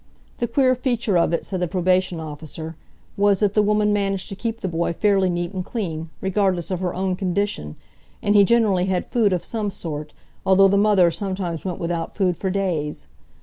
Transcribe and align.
The 0.39 0.47
queer 0.47 0.73
feature 0.73 1.15
of 1.15 1.31
it, 1.31 1.45
said 1.45 1.59
the 1.59 1.67
probation 1.67 2.19
officer, 2.19 2.75
was 3.15 3.39
that 3.41 3.53
the 3.53 3.61
woman 3.61 3.93
managed 3.93 4.29
to 4.29 4.35
keep 4.35 4.61
the 4.61 4.67
boy 4.67 4.93
fairly 4.93 5.29
neat 5.29 5.51
and 5.53 5.63
clean, 5.63 6.09
regardless 6.21 6.71
of 6.71 6.79
her 6.79 6.91
own 6.95 7.15
condition, 7.15 7.75
and 8.23 8.33
he 8.33 8.43
generally 8.43 8.85
had 8.85 9.05
food 9.05 9.31
of 9.31 9.45
some 9.45 9.69
sort, 9.69 10.11
although 10.43 10.67
the 10.69 10.75
mother 10.75 11.11
sometimes 11.11 11.63
went 11.63 11.77
without 11.77 12.15
food 12.15 12.35
for 12.35 12.49
days. 12.49 13.05